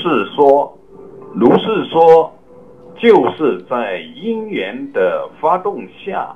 [0.00, 0.78] 是说，
[1.34, 2.32] 如是说，
[2.96, 6.34] 就是在因缘的发动下，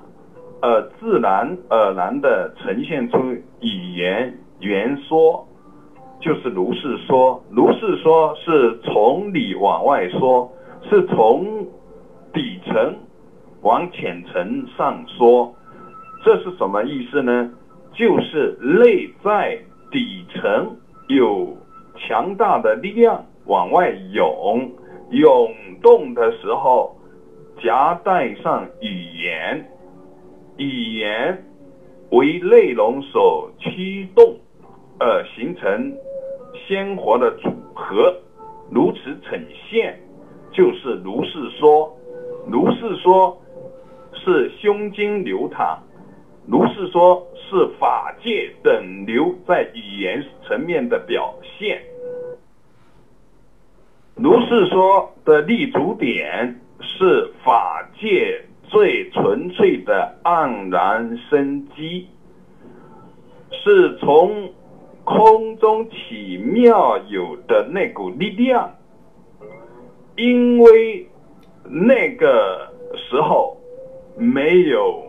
[0.61, 3.19] 呃，自然而然的呈现出
[3.61, 5.47] 语言言说，
[6.21, 7.43] 就是如是说。
[7.51, 10.53] 如是说是从里往外说，
[10.91, 11.67] 是从
[12.33, 12.95] 底层
[13.63, 15.55] 往浅层上说。
[16.25, 17.51] 这是什么意思呢？
[17.93, 19.59] 就是内在
[19.91, 20.77] 底层
[21.09, 21.57] 有
[21.97, 24.71] 强大的力量往外涌，
[25.11, 26.97] 涌动的时候
[27.63, 29.65] 夹带上语言，
[30.57, 31.45] 语言
[32.11, 34.37] 为内容所驱动，
[34.99, 35.93] 而形成
[36.67, 38.15] 鲜活的组合，
[38.71, 39.39] 如此呈
[39.69, 39.99] 现，
[40.53, 41.95] 就是如是说，
[42.47, 43.37] 如是说，
[44.15, 45.79] 是胸襟流淌。
[46.47, 51.81] 如是说，是法界等流在语言层面的表现。
[54.17, 62.09] 如是说的立足点是法界最纯粹的盎然生机，
[63.51, 64.53] 是从
[65.05, 68.71] 空中起妙有的那股力量。
[70.17, 71.09] 因为
[71.65, 73.57] 那个时候
[74.17, 75.03] 没有。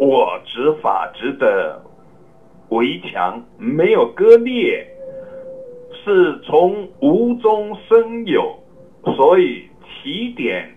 [0.00, 1.82] 我执法执的
[2.68, 4.86] 围墙没有割裂，
[6.08, 8.58] 是从无中生有，
[9.14, 10.74] 所以起点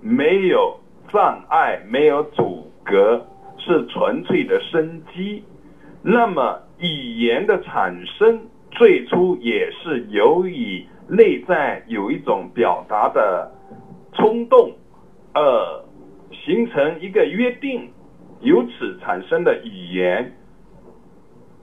[0.00, 0.76] 没有
[1.12, 3.24] 障碍，没有阻隔，
[3.58, 5.44] 是纯粹的生机。
[6.02, 6.88] 那么语
[7.20, 8.40] 言的产生
[8.72, 13.52] 最初也是由于内在有一种表达的
[14.14, 14.72] 冲动，
[15.32, 15.84] 而
[16.44, 17.88] 形成一个约定。
[18.40, 20.32] 由此产生的语言，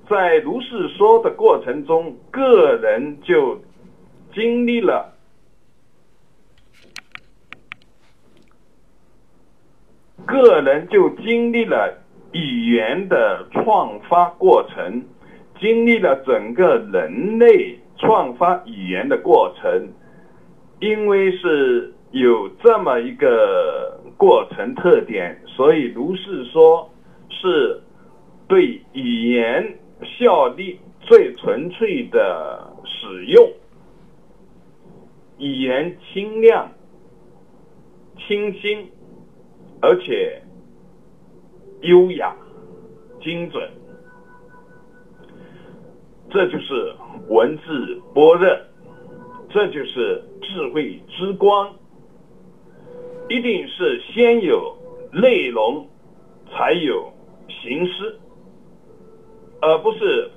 [0.09, 3.61] 在如是说的过程中，个人就
[4.33, 5.13] 经历了，
[10.25, 11.93] 个人就经历了
[12.31, 15.03] 语言的创发过程，
[15.59, 19.89] 经历了整个人类创发语言的过程，
[20.79, 23.95] 因为是有这么一个。
[24.17, 26.91] 过程特点，所以如是说，
[27.29, 27.81] 是
[28.49, 33.51] 对语言效力最纯粹的使用。
[35.37, 36.69] 语言清亮、
[38.17, 38.91] 清新，
[39.81, 40.41] 而且
[41.81, 42.35] 优雅、
[43.21, 43.71] 精准，
[46.29, 46.93] 这就是
[47.29, 48.49] 文字般若，
[49.49, 51.73] 这就是智慧之光。
[53.29, 54.75] 一定是先有
[55.13, 55.87] 内容，
[56.51, 57.13] 才有
[57.47, 58.19] 形式，
[59.61, 60.31] 而不是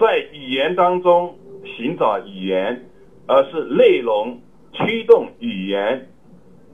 [0.00, 2.86] 在语言当中寻找语言，
[3.26, 4.40] 而是内容
[4.72, 6.08] 驱动语言。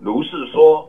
[0.00, 0.88] 如是说，